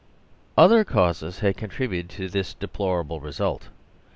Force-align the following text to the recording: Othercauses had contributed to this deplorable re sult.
Othercauses 0.57 1.41
had 1.41 1.57
contributed 1.57 2.09
to 2.17 2.27
this 2.27 2.55
deplorable 2.55 3.19
re 3.19 3.31
sult. 3.33 3.69